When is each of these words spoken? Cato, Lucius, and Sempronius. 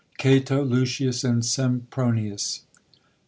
Cato, 0.17 0.63
Lucius, 0.63 1.23
and 1.23 1.45
Sempronius. 1.45 2.61